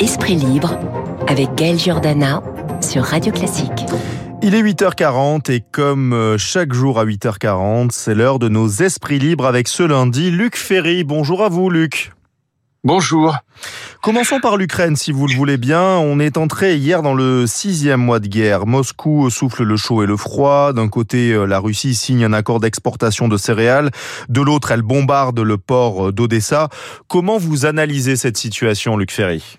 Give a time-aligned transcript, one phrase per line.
[0.00, 0.78] Esprit libre
[1.26, 2.42] avec Gaël Giordana
[2.82, 3.86] sur Radio Classique.
[4.42, 9.18] Il est 8h40 et comme euh, chaque jour à 8h40, c'est l'heure de nos esprits
[9.18, 11.02] libres avec ce lundi Luc Ferry.
[11.02, 12.12] Bonjour à vous Luc.
[12.84, 13.38] Bonjour.
[14.02, 15.82] Commençons par l'Ukraine, si vous le voulez bien.
[15.82, 18.66] On est entré hier dans le sixième mois de guerre.
[18.66, 20.74] Moscou souffle le chaud et le froid.
[20.74, 23.90] D'un côté, euh, la Russie signe un accord d'exportation de céréales.
[24.28, 26.68] De l'autre, elle bombarde le port d'Odessa.
[27.08, 29.58] Comment vous analysez cette situation, Luc Ferry?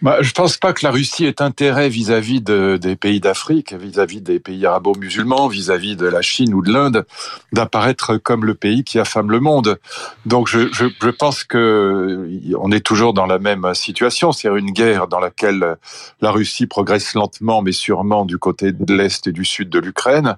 [0.00, 4.20] bah, je pense pas que la Russie ait intérêt vis-à-vis de, des pays d'Afrique, vis-à-vis
[4.20, 7.04] des pays arabo-musulmans, vis-à-vis de la Chine ou de l'Inde,
[7.52, 9.80] d'apparaître comme le pays qui affame le monde.
[10.24, 15.18] Donc je, pense que on est toujours dans la même situation, c'est une guerre dans
[15.18, 15.76] laquelle
[16.20, 20.36] la Russie progresse lentement mais sûrement du côté de l'est et du sud de l'Ukraine,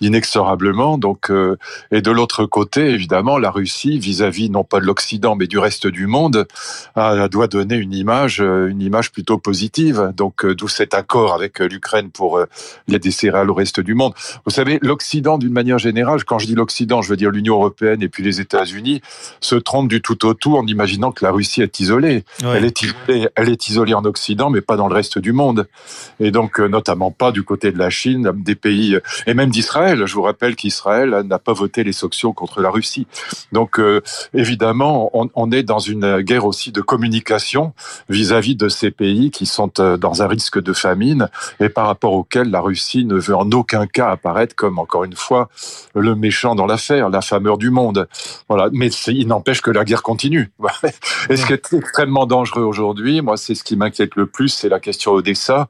[0.00, 0.98] inexorablement.
[0.98, 1.56] Donc euh,
[1.90, 5.88] et de l'autre côté, évidemment, la Russie vis-à-vis non pas de l'Occident mais du reste
[5.88, 6.46] du monde,
[6.94, 10.12] doit donner une image, une image plutôt positive.
[10.16, 12.46] Donc euh, d'où cet accord avec euh, l'Ukraine pour euh,
[12.88, 14.12] des céréales au reste du monde.
[14.44, 18.02] Vous savez, l'Occident, d'une manière générale, quand je dis l'Occident, je veux dire l'Union européenne
[18.02, 19.00] et puis les États-Unis,
[19.40, 22.24] se trompe du tout au tout en imaginant que la Russie est isolée.
[22.42, 25.66] Elle est isolée, elle est isolée en Occident, mais pas dans le reste du monde.
[26.18, 30.06] Et donc notamment pas du côté de la Chine, des pays et même d'Israël.
[30.06, 33.06] Je vous rappelle qu'Israël n'a pas voté les sanctions contre la Russie.
[33.52, 33.80] Donc
[34.34, 37.72] évidemment, on, on, est dans une guerre aussi de communication
[38.08, 41.86] vis-à-vis -vis de ces pays qui sont euh, dans un risque de famine et par
[41.86, 45.48] rapport auquel la Russie ne veut en aucun cas apparaître comme, encore une fois,
[45.94, 48.08] le méchant dans l'affaire, la fameur du monde.
[48.48, 48.68] Voilà.
[48.72, 50.50] Mais il n'empêche que la guerre continue.
[51.28, 54.68] et ce qui est extrêmement dangereux aujourd'hui, moi, c'est ce qui m'inquiète le plus, c'est
[54.68, 55.68] la question Odessa.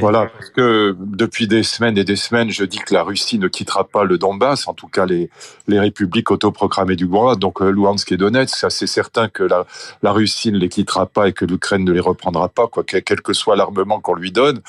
[0.00, 0.26] Voilà.
[0.26, 3.84] Parce que depuis des semaines et des semaines, je dis que la Russie ne quittera
[3.84, 5.30] pas le Donbass, en tout cas les,
[5.66, 8.66] les républiques autoproclamées du droit, donc euh, Luhansk et Donetsk.
[8.70, 9.66] C'est certain que la,
[10.02, 13.20] la Russie ne les quittera pas et que l'Ukraine ne les reprendra pas, quoi, quel
[13.20, 14.60] que soit l'armement qu'on lui donne.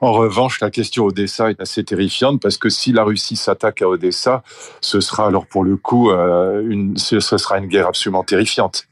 [0.00, 3.88] En revanche, la question Odessa est assez terrifiante parce que si la Russie s'attaque à
[3.88, 4.42] Odessa,
[4.80, 8.88] ce sera alors pour le coup euh, une, ce sera une guerre absolument terrifiante.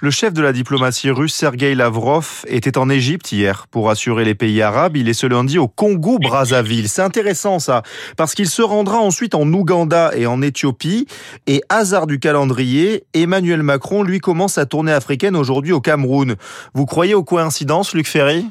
[0.00, 4.34] Le chef de la diplomatie russe, Sergei Lavrov, était en Égypte hier pour assurer les
[4.34, 4.98] pays arabes.
[4.98, 6.90] Il est ce lundi au Congo-Brazzaville.
[6.90, 7.82] C'est intéressant ça,
[8.18, 11.06] parce qu'il se rendra ensuite en Ouganda et en Éthiopie.
[11.46, 16.36] Et hasard du calendrier, Emmanuel Macron, lui, commence sa tournée africaine aujourd'hui au Cameroun.
[16.74, 18.44] Vous croyez aux coïncidences, Luc Ferry?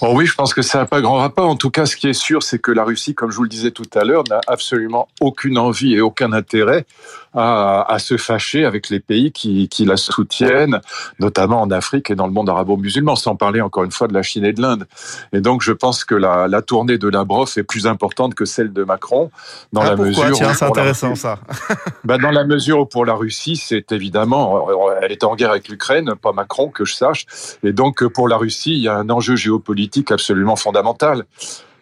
[0.00, 1.48] Oh oui, je pense que ça n'a pas grand rapport.
[1.48, 3.48] En tout cas, ce qui est sûr, c'est que la Russie, comme je vous le
[3.48, 6.86] disais tout à l'heure, n'a absolument aucune envie et aucun intérêt
[7.34, 10.80] à, à se fâcher avec les pays qui, qui, la soutiennent,
[11.18, 14.22] notamment en Afrique et dans le monde arabo-musulman, sans parler encore une fois de la
[14.22, 14.86] Chine et de l'Inde.
[15.32, 18.72] Et donc, je pense que la, la tournée de Lavrov est plus importante que celle
[18.72, 19.30] de Macron,
[19.72, 20.36] dans ah, la pourquoi mesure.
[20.36, 21.38] Tiens, c'est intéressant ça.
[22.04, 24.68] ben, dans la mesure où pour la Russie, c'est évidemment,
[25.02, 27.26] elle est en guerre avec l'Ukraine, pas Macron que je sache,
[27.62, 31.24] et donc pour la Russie, il y a un enjeu géopolitique absolument fondamental.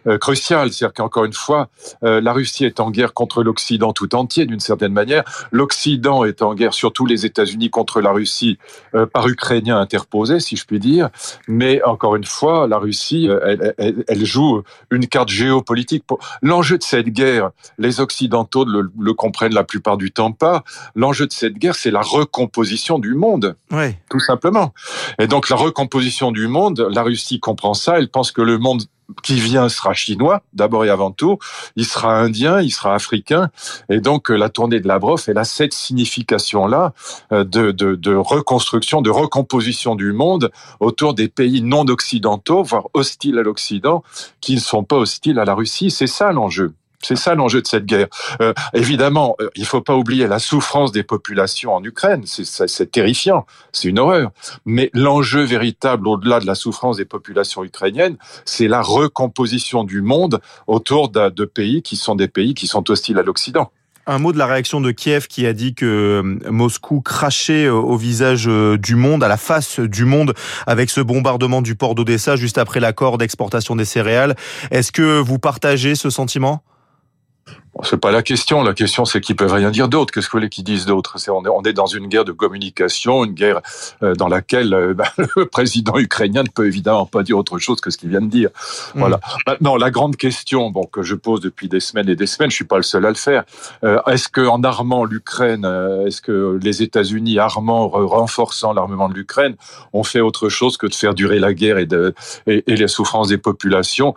[0.06, 0.72] Euh, crucial.
[0.72, 1.69] C'est-à-dire qu'encore une fois,
[2.05, 5.25] euh, la Russie est en guerre contre l'Occident tout entier, d'une certaine manière.
[5.50, 8.59] L'Occident est en guerre, surtout les États-Unis, contre la Russie
[8.94, 11.11] euh, par Ukrainiens interposés, si je puis dire.
[11.49, 16.05] Mais encore une fois, la Russie, elle, elle, elle joue une carte géopolitique.
[16.41, 20.62] L'enjeu de cette guerre, les Occidentaux le, le, comprennent la plupart du temps pas.
[20.94, 23.97] L'enjeu de cette guerre, c'est la recomposition du monde, oui.
[24.09, 24.73] tout simplement.
[25.19, 27.99] Et donc la recomposition du monde, la Russie comprend ça.
[27.99, 28.83] Elle pense que le monde
[29.22, 31.39] qui vient sera chinois, d'abord et avant tout,
[31.77, 33.50] il sera indien, il sera africain,
[33.89, 36.93] et donc euh, la tournée de Lavrov, elle a cette signification-là
[37.33, 40.50] euh, de, de, de, reconstruction, de recomposition du monde
[40.81, 44.03] autour des pays non occidentaux, voire hostiles à l'Occident,
[44.41, 45.91] qui ne sont pas hostiles à la Russie.
[45.91, 46.75] C'est ça l'enjeu.
[47.03, 48.09] C'est ça l'enjeu de cette guerre.
[48.41, 52.23] Euh, évidemment, euh, il ne faut pas oublier la souffrance des populations en Ukraine.
[52.27, 54.31] C'est terrifiant, c'est une horreur.
[54.65, 60.41] Mais l'enjeu véritable, au-delà de la souffrance des populations ukrainiennes, c'est la recomposition du monde
[60.67, 63.71] autour de, pays qui sont des pays qui sont hostiles à l'Occident.
[64.09, 67.97] Un mot de la réaction de Kiev qui a dit que euh, Moscou crachait au
[67.97, 70.35] visage du monde, à la face du monde,
[70.67, 74.37] avec ce bombardement du port d'Odessa juste après l'accord d'exportation des céréales.
[74.70, 76.62] Est-ce que vous partagez ce sentiment?
[77.88, 78.62] C'est pas la question.
[78.62, 80.12] La question, c'est qu'ils peuvent rien dire d'autre.
[80.12, 81.19] Qu'est-ce que vous voulez qu'ils disent d'autre?
[81.19, 83.61] C'est on est, on est dans une guerre de communication, une guerre
[84.03, 87.81] euh, dans laquelle euh, bah, le président ukrainien ne peut évidemment pas dire autre chose
[87.81, 88.50] que ce qu'il vient de dire.
[88.94, 89.00] Mm.
[89.00, 89.21] Voilà.
[89.47, 92.56] Maintenant, la grande question, bon, que je pose depuis des semaines et des semaines, je
[92.56, 93.44] suis pas le seul à le faire.
[93.85, 95.65] Euh, est-ce que en armant l'Ukraine,
[96.06, 99.56] est-ce que les États-Unis armant, renforçant l'armement de l'Ukraine,
[99.93, 102.15] ont fait autre chose que de faire durer la guerre et, de,
[102.47, 104.15] et, et les souffrances des populations?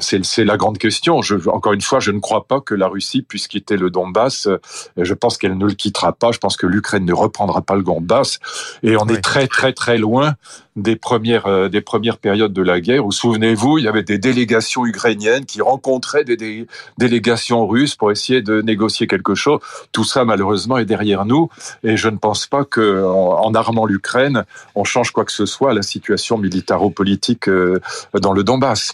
[0.00, 1.22] C'est la grande question.
[1.22, 3.90] Je, encore une fois, je ne crois pas que la la Russie puisse quitter le
[3.90, 4.48] Donbass.
[4.96, 6.32] Et je pense qu'elle ne le quittera pas.
[6.32, 8.38] Je pense que l'Ukraine ne reprendra pas le Donbass.
[8.82, 10.34] Et on est très très très loin
[10.76, 14.18] des premières euh, des premières périodes de la guerre où souvenez-vous il y avait des
[14.18, 16.66] délégations ukrainiennes qui rencontraient des,
[16.98, 19.60] délégations russes pour essayer de négocier quelque chose
[19.92, 21.48] tout ça malheureusement est derrière nous
[21.82, 24.44] et je ne pense pas que en, armant l'Ukraine
[24.74, 27.80] on change quoi que ce soit à la situation militaro-politique euh,
[28.14, 28.92] dans le Donbass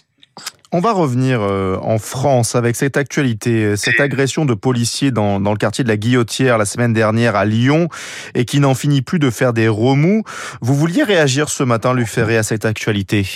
[0.71, 5.55] on va revenir euh, en France avec cette actualité, cette agression de policiers dans, le
[5.55, 7.89] quartier de la Guillotière la semaine dernière à Lyon
[8.33, 10.23] et qui n'en finit plus de faire des remous.
[10.61, 13.27] Vous vouliez réagir ce matin, Luc à cette actualité?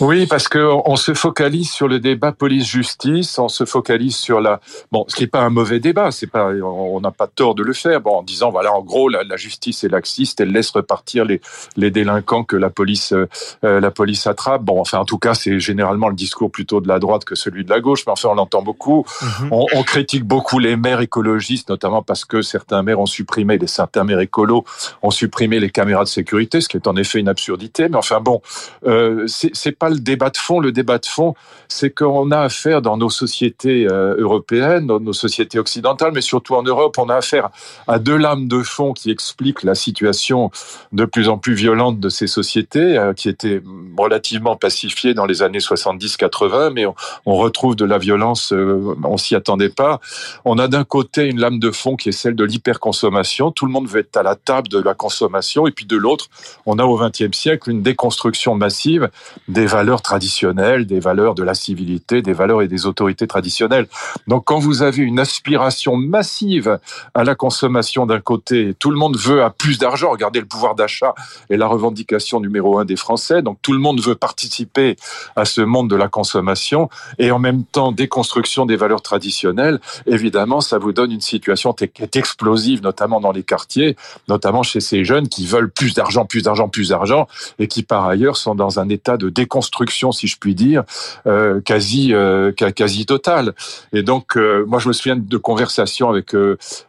[0.00, 4.60] Oui, parce que on se focalise sur le débat police-justice, on se focalise sur la
[4.90, 7.62] bon, ce qui n'est pas un mauvais débat, c'est pas, on n'a pas tort de
[7.62, 11.24] le faire, bon, en disant voilà, en gros, la, justice est laxiste, elle laisse repartir
[11.24, 11.40] les
[11.76, 13.26] les délinquants que la police euh,
[13.62, 14.62] la police attrape.
[14.62, 17.64] Bon, enfin, en tout cas, c'est généralement le discours plutôt de la droite que celui
[17.64, 19.04] de la gauche, mais enfin, on l'entend beaucoup.
[19.22, 19.48] Mhm.
[19.52, 23.66] on, on, critique beaucoup les maires écologistes, notamment parce que certains maires ont supprimé, les
[23.66, 24.64] certains maires écolos
[25.02, 27.88] ont supprimé les caméras de sécurité, ce qui est en effet une absurdité.
[27.88, 28.40] Mais enfin, bon,
[28.86, 30.60] euh, c'est pas le débat de fond.
[30.60, 31.34] Le débat de fond,
[31.68, 36.54] c'est qu'on a affaire dans nos sociétés euh, européennes, dans nos sociétés occidentales, mais surtout
[36.54, 37.50] en Europe, on a affaire
[37.86, 40.50] à deux lames de fond qui expliquent la situation
[40.92, 43.62] de plus en plus violente de ces sociétés, euh, qui étaient
[43.96, 49.34] relativement pacifiées dans les années 70-80, mais on, retrouve de la violence, euh, on s'y
[49.34, 50.00] attendait pas.
[50.44, 53.50] On a d'un côté une lame de fond qui est celle de l'hyperconsommation.
[53.50, 56.28] Tout le monde veut être à la table de la consommation, et puis de l'autre,
[56.66, 59.10] on a au XXe siècle une déconstruction massive
[59.48, 63.86] des valeurs traditionnelles, des valeurs de la civilité, des valeurs et des autorités traditionnelles.
[64.26, 66.78] Donc quand vous avez une aspiration massive
[67.14, 70.74] à la consommation d'un côté, tout le monde veut à plus d'argent, regardez le pouvoir
[70.74, 71.14] d'achat
[71.50, 74.96] et la revendication numéro un des Français, donc tout le monde veut participer
[75.36, 76.88] à ce monde de la consommation
[77.18, 81.84] et en même temps déconstruction des valeurs traditionnelles, évidemment ça vous donne une situation qui
[81.84, 83.96] est explosive, notamment dans les quartiers,
[84.28, 87.26] notamment chez ces jeunes qui veulent plus d'argent, plus d'argent, plus d'argent
[87.58, 90.84] et qui par ailleurs sont dans un état de déconstruction, si je puis dire,
[91.26, 93.54] euh, quasi euh, quasi totale.
[93.92, 96.34] Et donc, euh, moi, je me souviens de conversations avec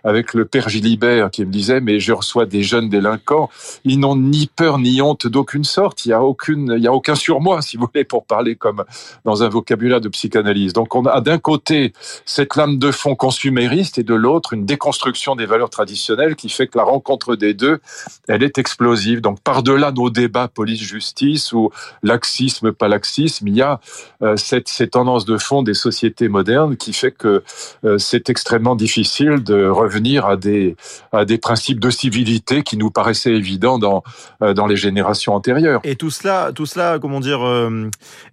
[0.04, 3.50] avec le père Gilibert qui me disait, mais je reçois des jeunes délinquants,
[3.84, 6.06] ils n'ont ni peur ni honte d'aucune sorte.
[6.06, 8.84] Il y a aucune, il y a aucun surmoi, si vous voulez, pour parler comme
[9.24, 10.74] dans un vocabulaire de psychanalyse.
[10.74, 11.94] Donc, on a d'un côté
[12.26, 16.68] cette lame de fond consumériste et de l'autre une déconstruction des valeurs traditionnelles qui fait
[16.68, 17.80] que la rencontre des deux,
[18.28, 19.22] elle est explosive.
[19.22, 21.72] Donc, par-delà nos débats police-justice ou
[22.16, 23.80] laxisme, pas laxisme, il y a
[24.22, 27.44] euh, cette, cette, tendance de fond des sociétés modernes qui fait que
[27.84, 30.76] euh, c'est extrêmement difficile de revenir à des,
[31.12, 34.04] à des principes de civilité qui nous paraissaient évidents dans,
[34.42, 35.82] euh, dans les générations antérieures.
[35.84, 37.42] Et tout cela, tout cela comment dire,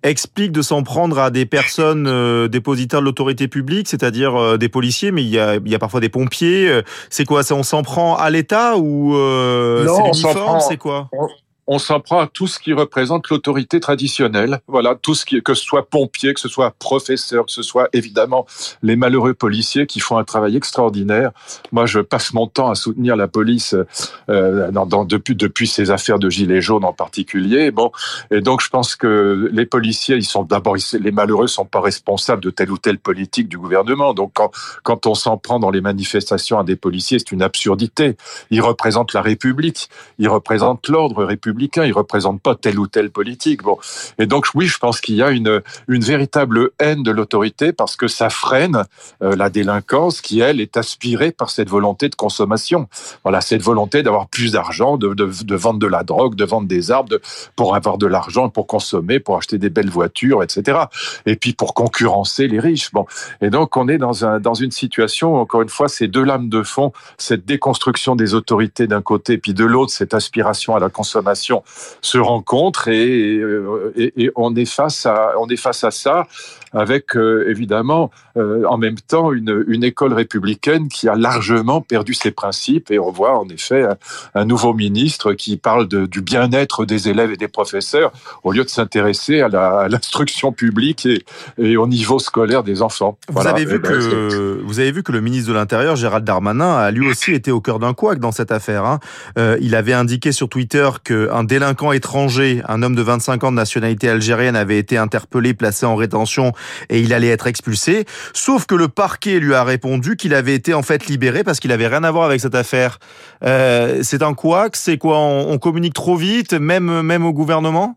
[0.02, 5.22] explique de s'en prendre à des personnes dépositaires de l'autorité publique, c'est-à-dire des policiers, mais
[5.22, 6.82] il y, a, il y a parfois des pompiers.
[7.10, 11.08] C'est quoi ça On s'en prend à l'État ou c'est l'uniforme C'est quoi?
[11.12, 11.28] On
[11.78, 14.60] s'en prend à tout ce qui représente l'autorité traditionnelle.
[14.66, 17.88] Voilà, tout ce qui, que ce soit pompier, que ce soit professeur, que ce soit
[17.92, 18.46] évidemment
[18.82, 21.30] les malheureux policiers qui font un travail extraordinaire.
[21.70, 23.74] Moi, je passe mon temps à soutenir la police
[24.28, 27.70] euh, dans, depuis ces affaires de gilets jaunes en particulier.
[27.70, 27.92] Bon,
[28.30, 32.42] et donc je pense que les policiers, ils sont d'abord les malheureux sont pas responsables
[32.42, 34.14] de telle ou telle politique du gouvernement.
[34.14, 34.50] Donc quand
[34.82, 38.16] quand on s'en prend dans les manifestations à des policiers, c'est une absurdité.
[38.50, 39.88] Ils représentent la République,
[40.18, 43.62] ils représentent l'ordre républicain républicain, il représente pas telle ou telle politique.
[43.62, 43.78] Bon,
[44.18, 48.08] et donc oui, je pense qu'il y a une véritable haine de l'autorité parce que
[48.08, 48.84] ça freine
[49.22, 52.88] euh, la délinquance qui elle est aspirée par cette volonté de consommation.
[53.24, 57.18] Voilà, cette volonté d'avoir plus d'argent, de, vendre de la drogue, de vendre des arbres,
[57.56, 60.78] pour avoir de l'argent, pour consommer, pour acheter des belles voitures, etc.
[61.26, 62.92] Et puis pour concurrencer les riches.
[62.92, 63.06] Bon,
[63.40, 66.48] et donc on est dans un dans une situation encore une fois ces deux lames
[66.48, 70.88] de fond, cette déconstruction des autorités d'un côté, puis de l'autre cette aspiration à la
[70.88, 71.41] consommation
[72.00, 76.26] se rencontrent euh, et, on est face à ça
[76.72, 82.14] avec euh, évidemment euh, en même temps une, une, école républicaine qui a largement perdu
[82.14, 83.84] ses principes et on voit en effet
[84.34, 88.12] un, nouveau ministre qui parle de, du bien-être des élèves et des professeurs
[88.44, 91.24] au lieu de s'intéresser à l'instruction publique et,
[91.58, 93.18] et, au niveau scolaire des enfants.
[93.28, 96.76] Vous avez vu ben, que vous avez vu que le ministre de l'Intérieur Gérald Darmanin
[96.76, 98.84] a lui aussi été au cœur d'un couac dans cette affaire.
[98.84, 99.00] Hein.
[99.38, 103.56] Euh, il avait indiqué sur Twitter qu'un délinquant étranger, un homme de 25 ans de
[103.56, 106.52] nationalité algérienne, avait été interpellé, placé en rétention
[106.88, 108.04] et il allait être expulsé.
[108.32, 111.72] Sauf que le parquet lui a répondu qu'il avait été en fait libéré parce qu'il
[111.72, 112.98] avait rien à voir avec cette affaire.
[113.44, 115.18] Euh, c'est un couac, c'est quoi?
[115.18, 117.96] On, communique trop vite, même même au gouvernement?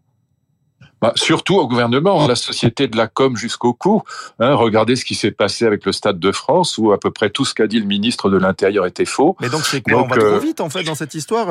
[1.01, 4.03] Bah, surtout au gouvernement, la société de la com jusqu'au cou.
[4.39, 7.29] Hein, regardez ce qui s'est passé avec le Stade de France, où à peu près
[7.29, 9.35] tout ce qu'a dit le ministre de l'Intérieur était faux.
[9.41, 10.03] Mais donc c'est quoi?
[10.03, 11.47] On va trop vite en fait dans cette histoire.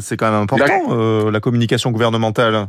[0.00, 2.68] c'est quand même important la communication gouvernementale.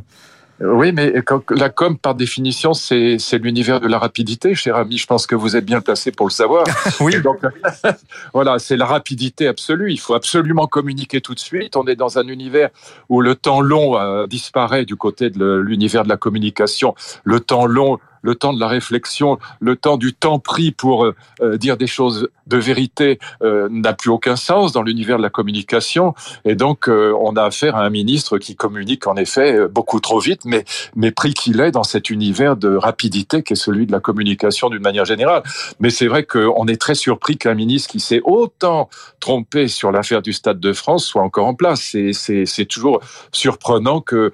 [0.60, 1.12] Oui, mais
[1.50, 4.96] la com, par définition, c'est l'univers de la rapidité, cher ami.
[4.96, 6.64] Je pense que vous êtes bien placé pour le savoir.
[7.00, 7.20] oui.
[7.20, 7.40] Donc,
[8.32, 9.92] voilà, c'est la rapidité absolue.
[9.92, 11.76] Il faut absolument communiquer tout de suite.
[11.76, 12.70] On est dans un univers
[13.10, 16.94] où le temps long euh, disparaît du côté de l'univers de la communication.
[17.24, 21.14] Le temps long le temps de la réflexion, le temps du temps pris pour euh,
[21.40, 25.30] euh, dire des choses de vérité euh, n'a plus aucun sens dans l'univers de la
[25.30, 26.14] communication.
[26.44, 30.44] Et donc, on a affaire à un ministre qui communique en effet beaucoup trop vite,
[30.44, 30.64] mais,
[30.94, 34.70] mais pris qu'il est dans cet univers de rapidité qui est celui de la communication
[34.70, 35.42] d'une manière générale.
[35.80, 38.88] Mais c'est vrai qu'on est très surpris qu'un ministre qui s'est autant
[39.20, 41.96] trompé sur l'affaire du Stade de France soit encore en place.
[42.12, 43.00] C'est toujours
[43.32, 44.30] surprenant qu'il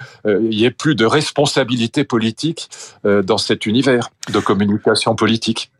[0.51, 2.69] y ait plus de responsabilité politique
[3.05, 3.82] dans cet univers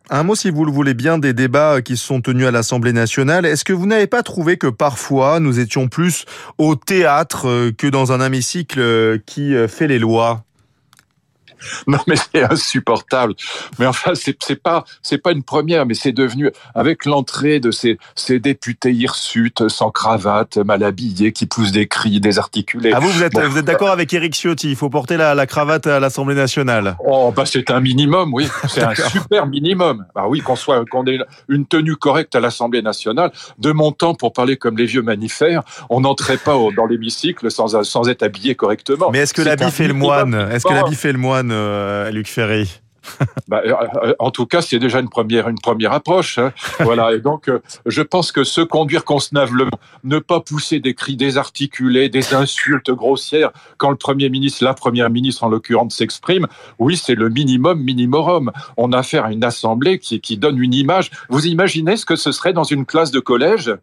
[0.09, 2.93] Un mot, si vous le voulez bien, des débats qui se sont tenus à l'Assemblée
[2.93, 3.45] nationale.
[3.45, 6.25] Est-ce que vous n'avez pas trouvé que parfois nous étions plus
[6.57, 10.43] au théâtre euh, que dans un hémicycle euh, qui euh, fait les lois?
[11.87, 13.33] non, mais c'est insupportable.
[13.79, 17.97] Mais enfin, c'est, pas, c'est pas une première, mais c'est devenu, avec l'entrée de ces,
[18.15, 22.91] ces députés hirsutes, sans cravate, mal habillés, qui poussent des cris désarticulés.
[22.93, 24.69] Ah, vous, vous êtes, vous êtes d'accord avec Éric Ciotti?
[24.69, 26.97] Il faut porter la, la cravate à l'Assemblée nationale.
[27.05, 28.47] Oh, bah, c'est un minimum, oui.
[28.67, 30.05] C'est un super minimum.
[30.15, 33.31] Bah oui, qu'on soit, qu'on ait une tenue correcte à l'Assemblée nationale.
[33.59, 37.83] De mon temps, pour parler comme les vieux manifères, on n'entrait pas dans l'hémicycle sans,
[37.83, 39.11] sans être habillé correctement.
[39.11, 40.33] Mais est-ce que l'habit fait le moine?
[40.51, 41.51] Est-ce que l'habit fait le moine?
[41.53, 42.79] Euh, Luc Ferry
[43.49, 46.37] bah, euh, euh, en tout cas, c'est déjà une première, une première approche.
[46.37, 46.53] Hein.
[46.79, 47.13] Voilà.
[47.13, 47.51] Et donc,
[47.85, 53.51] je pense que se conduire convenablement, ne pas pousser des cris désarticulés, des insultes grossières
[53.77, 56.47] quand le Premier ministre, la Première ministre en l'occurrence, s'exprime,
[56.79, 58.53] oui, c'est le minimum minimorum.
[58.77, 61.11] On a affaire à une assemblée qui, qui donne une image.
[61.27, 63.73] Vous imaginez ce que ce serait dans une classe de collège?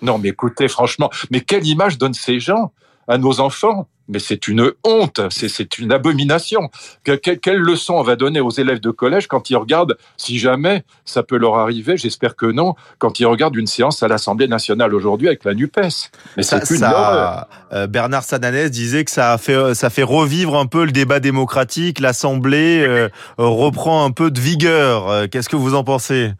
[0.00, 2.72] Non, mais écoutez, franchement, mais quelle image donnent ces gens
[3.08, 3.86] à nos enfants?
[4.08, 6.70] Mais c'est une honte, c'est une abomination.
[7.04, 11.22] quelle leçon on va donner aux élèves de collège quand ils regardent, si jamais ça
[11.22, 15.28] peut leur arriver, j'espère que non, quand ils regardent une séance à l'Assemblée nationale aujourd'hui
[15.28, 19.74] avec la NUPES Mais c'est une ça, euh, Bernard Sananès disait que ça a fait,
[19.74, 23.08] ça fait revivre un peu le débat démocratique, l'Assemblée euh,
[23.38, 25.08] reprend un peu de vigueur.
[25.08, 26.32] Euh, qu'est-ce que vous en pensez?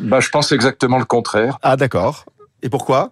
[0.00, 1.58] Bah, Je pense exactement le contraire.
[1.62, 2.24] Ah d'accord.
[2.62, 3.10] Et pourquoi?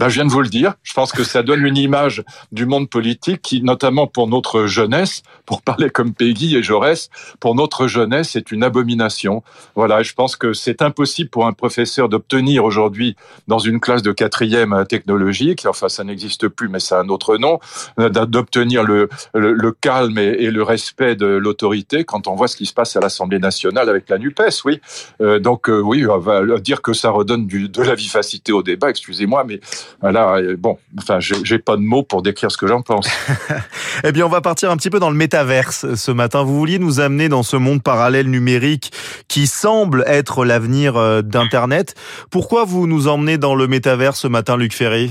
[0.00, 0.76] Ben, je viens de vous le dire.
[0.82, 5.22] Je pense que ça donne une image du monde politique qui, notamment pour notre jeunesse,
[5.44, 9.42] pour parler comme Peggy et Jaurès, pour notre jeunesse, c'est une abomination.
[9.74, 13.14] Voilà, je pense que c'est impossible pour un professeur d'obtenir aujourd'hui
[13.46, 17.58] dans une classe de quatrième technologique, enfin ça n'existe plus, mais c'est un autre nom,
[17.98, 22.72] d'obtenir le, le, calme et, le respect de l'autorité quand on voit ce qui se
[22.72, 24.40] passe à l'Assemblée nationale avec la Nupes.
[24.64, 24.80] Oui,
[25.20, 28.62] euh, donc euh, oui, on va dire que ça redonne du, de la vivacité au
[28.62, 28.88] débat.
[28.88, 29.60] Excusez-moi, mais
[30.00, 33.08] voilà, bon, enfin, j'ai pas de mots pour décrire ce que j'en pense.
[34.04, 36.42] eh bien, on va partir un petit peu dans le métaverse ce matin.
[36.42, 38.92] Vous vouliez nous amener dans ce monde parallèle numérique
[39.28, 41.94] qui semble être l'avenir euh, d'Internet.
[42.30, 45.10] Pourquoi vous nous emmenez dans le métaverse ce matin, Luc Ferry?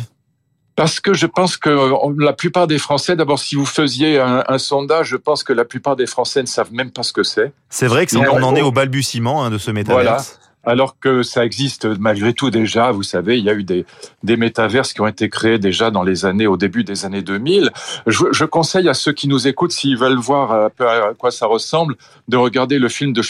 [0.75, 4.57] Parce que je pense que euh, la plupart des Français, d'abord, si vous faisiez un,
[4.57, 7.51] sondage, je pense que la plupart des Français ne savent même pas ce que c'est.
[7.69, 10.39] C'est vrai que on en est au balbutiement hein, de ce métaverse
[10.69, 12.91] alors que ça existe malgré tout déjà.
[12.91, 13.85] Vous savez, il y a eu des,
[14.23, 17.71] des métaverses qui ont été créés déjà dans les années, au début des années 2000.
[18.07, 21.31] Je, je conseille à ceux qui nous écoutent, s'ils veulent voir un peu à quoi
[21.31, 21.95] ça ressemble,
[22.27, 23.21] de regarder le film de,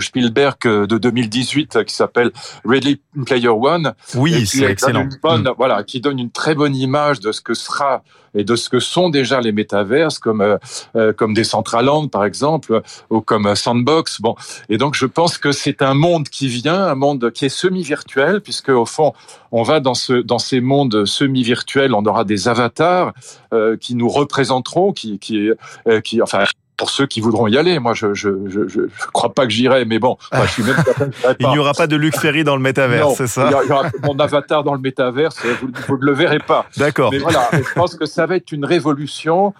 [0.00, 2.30] Spielberg euh, de 2018 euh, qui s'appelle
[2.64, 3.94] Ready Player One.
[4.14, 5.08] Oui, c'est excellent.
[5.22, 5.54] Bonne, mm.
[5.56, 8.02] Voilà, qui donne une très bonne image de ce que sera
[8.34, 10.56] et de ce que sont déjà les métaverses comme euh,
[10.96, 14.20] euh comme Decentraland par exemple ou comme Sandbox.
[14.20, 14.34] Bon,
[14.68, 18.40] et donc je pense que c'est un monde qui vient un monde qui est semi-virtuel,
[18.40, 19.12] puisque au fond,
[19.52, 23.12] on va dans, ce, dans ces mondes semi-virtuels, on aura des avatars
[23.52, 25.50] euh, qui nous représenteront, qui, qui,
[25.88, 26.44] euh, qui, enfin,
[26.76, 27.78] pour ceux qui voudront y aller.
[27.78, 28.80] Moi, je je, je, je
[29.12, 30.76] crois pas que j'irai, mais bon, moi, je suis même
[31.40, 33.90] Il n'y aura pas de Luc Ferry dans le métaverse, c'est ça Il y, aura
[34.02, 36.66] mon avatar dans le métaverse, vous, vous ne le verrez pas.
[36.76, 37.10] D'accord.
[37.12, 39.54] Mais voilà, je pense que ça va être une révolution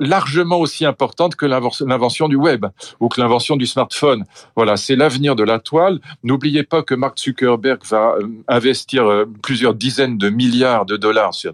[0.00, 2.66] largement aussi importante que l'invention du web
[3.00, 4.24] ou que l'invention du smartphone.
[4.54, 6.00] Voilà, c'est l'avenir de la toile.
[6.22, 11.34] N'oubliez pas que Mark Zuckerberg va euh, investir euh, plusieurs dizaines de milliards de dollars,
[11.34, 11.50] c'est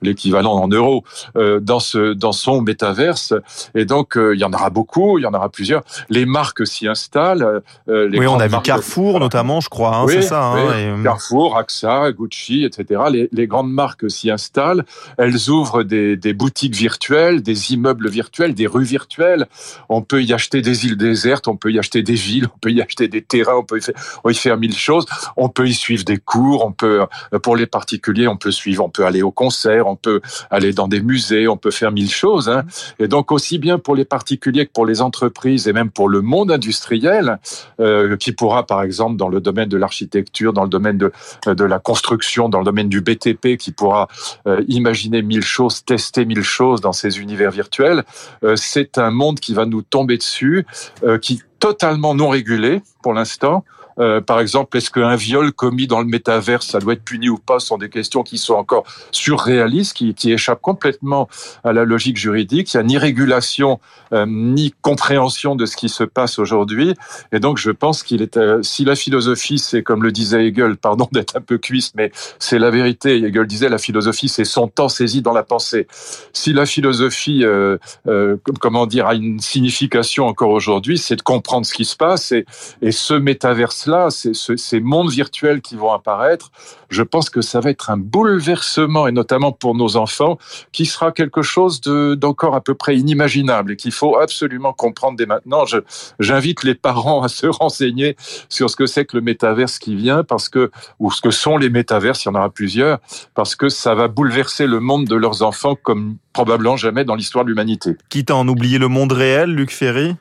[0.00, 1.04] l'équivalent en euros,
[1.36, 3.34] euh, dans ce dans son métaverse.
[3.74, 5.82] Et donc il y en aura beaucoup, il y en aura plusieurs.
[6.08, 7.62] Les marques s'y installent.
[7.86, 10.52] Les oui, on a vu Carrefour notamment, je crois, hein, c'est ça.
[10.52, 13.02] Hein, Carrefour, AXA, Gucci, etc.
[13.10, 14.84] Les, les grandes marques s'y installent.
[15.18, 19.46] Elles ouvrent des, des boutiques virtuelles des immeubles virtuels, des rues virtuelles.
[19.88, 22.70] On peut y acheter des îles désertes, on peut y acheter des villes, on peut
[22.70, 25.06] y acheter des terrains, on peut y faire, mille choses.
[25.36, 27.00] On peut y suivre des cours, on peut,
[27.42, 30.20] pour les particuliers, on peut suivre, on peut aller au concert, on peut
[30.50, 32.48] aller dans des musées, on peut faire mille choses.
[32.48, 32.64] Hein.
[32.98, 36.20] Et donc aussi bien pour les particuliers que pour les entreprises et même pour le
[36.20, 37.38] monde industriel,
[37.80, 41.12] euh, qui pourra par exemple dans le domaine de l'architecture, dans le domaine de,
[41.46, 44.08] de la construction, dans le domaine du BTP, qui pourra
[44.46, 48.04] euh, imaginer mille choses, tester mille choses dans ces univers virtuels.
[48.44, 50.66] Euh, c'est un monde qui va nous tomber dessus,
[51.04, 53.64] euh, qui totalement non régulé pour l'instant,
[53.98, 57.38] euh, par exemple, est-ce qu'un viol commis dans le métaverse, ça doit être puni ou
[57.38, 61.28] pas, ce sont des questions qui sont encore surréalistes, qui, échappent complètement
[61.62, 62.72] à la logique juridique.
[62.72, 63.80] Il n'y a ni régulation,
[64.12, 66.94] euh, ni compréhension de ce qui se passe aujourd'hui.
[67.32, 70.76] Et donc, je pense qu'il est, euh, si la philosophie, c'est comme le disait Hegel,
[70.76, 73.16] pardon d'être un peu cuisse, mais c'est la vérité.
[73.16, 75.86] Hegel disait, la philosophie, c'est son temps saisi dans la pensée.
[76.32, 77.44] Si la philosophie,
[78.60, 82.46] comment dire, a une signification encore aujourd'hui, c'est de comprendre ce qui se passe et,
[82.80, 86.50] et ce métaverse ces, ces mondes virtuels qui vont apparaître,
[86.88, 90.38] je pense que ça va être un bouleversement, et notamment pour nos enfants,
[90.72, 95.26] qui sera quelque chose d'encore à peu près inimaginable et qu'il faut absolument comprendre dès
[95.26, 95.64] maintenant.
[96.18, 98.16] J'invite les parents à se renseigner
[98.48, 101.56] sur ce que c'est que le métaverse qui vient, parce que ou ce que sont
[101.56, 102.98] les métaverses, il y en aura plusieurs,
[103.34, 107.44] parce que ça va bouleverser le monde de leurs enfants comme probablement jamais dans l'histoire
[107.44, 107.96] de l'humanité.
[108.08, 110.16] Quitte à en oublier le monde réel, Luc Ferry?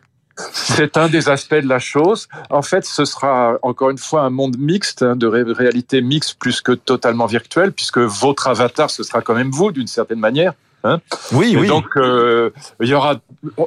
[0.53, 2.27] C'est un des aspects de la chose.
[2.49, 6.61] En fait, ce sera encore une fois un monde mixte, hein, de réalité mixte plus
[6.61, 10.53] que totalement virtuel, puisque votre avatar, ce sera quand même vous, d'une certaine manière.
[10.83, 10.99] Hein
[11.33, 11.67] oui, oui.
[11.67, 12.49] Donc, euh,
[12.81, 13.19] il y aura,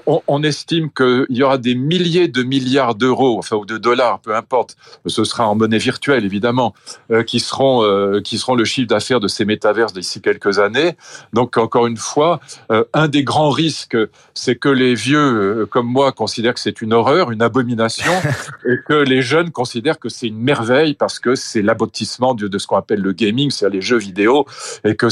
[0.07, 4.19] on, on estime qu'il y aura des milliers de milliards d'euros, enfin ou de dollars,
[4.21, 4.77] peu importe.
[5.07, 6.75] Ce sera en monnaie virtuelle, évidemment,
[7.11, 10.97] euh, qui seront euh, qui seront le chiffre d'affaires de ces métaverses d'ici quelques années.
[11.33, 12.41] Donc, encore une fois,
[12.93, 13.97] un des grands risques,
[14.35, 18.13] c'est que les vieux comme moi considèrent que c'est une horreur, une abomination,
[18.67, 22.59] et que les jeunes considèrent que c'est une merveille parce que c'est l'aboutissement de, de
[22.59, 24.47] ce qu'on appelle le gaming, c'est-à-dire les jeux vidéo,
[24.85, 25.07] et que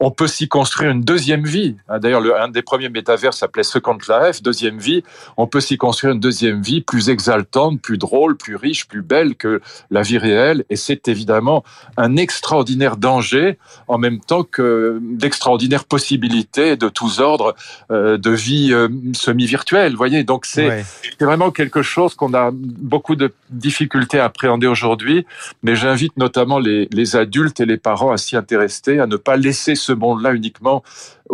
[0.00, 1.76] on peut s'y construire une deuxième vie.
[1.88, 5.02] Hein, d'ailleurs, un des premiers métavers s'appelait Second Life, deuxième vie.
[5.36, 9.34] On peut s'y construire une deuxième vie plus exaltante, plus drôle, plus riche, plus belle
[9.36, 10.64] que la vie réelle.
[10.70, 11.64] Et c'est évidemment
[11.96, 17.54] un extraordinaire danger en même temps que d'extraordinaires possibilités de tous ordres
[17.90, 19.92] euh, de vie euh, semi-virtuelle.
[19.92, 20.84] Vous voyez, donc c'est ouais.
[21.20, 25.26] vraiment quelque chose qu'on a beaucoup de difficultés à appréhender aujourd'hui.
[25.62, 29.36] Mais j'invite notamment les, les adultes et les parents à s'y intéresser, à ne pas
[29.36, 30.82] laisser ce monde-là uniquement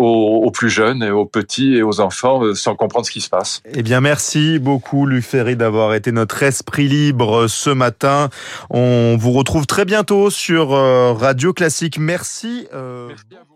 [0.01, 3.21] aux, aux, plus jeunes, et aux petits et aux enfants euh, sans comprendre ce qui
[3.21, 3.63] se passe.
[3.75, 8.31] Eh bien, merci beaucoup, Luc Ferry, d'avoir été notre esprit libre ce matin.
[8.71, 11.99] On vous retrouve très bientôt sur euh, Radio Classique.
[11.99, 12.67] Merci.
[12.73, 13.09] Euh...
[13.09, 13.50] merci